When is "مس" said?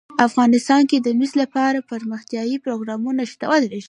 1.19-1.31